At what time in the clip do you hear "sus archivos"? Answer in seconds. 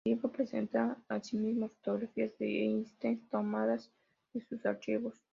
4.41-5.21